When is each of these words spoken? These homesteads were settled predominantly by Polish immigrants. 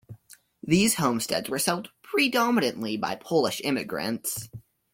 These 0.63 0.95
homesteads 0.95 1.47
were 1.47 1.59
settled 1.59 1.91
predominantly 2.01 2.97
by 2.97 3.13
Polish 3.13 3.61
immigrants. 3.63 4.49